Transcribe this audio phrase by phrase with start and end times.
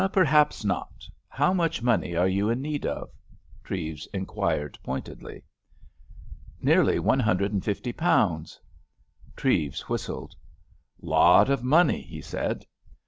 [0.13, 1.07] "Perhaps not.
[1.29, 3.11] How much money are you in need of?"
[3.63, 5.43] Treves inquired pointedly.
[6.59, 8.59] "Nearly one hundred and fifty pounds."
[9.35, 10.33] Treves whistled.
[11.03, 12.65] "Lot of money," he said.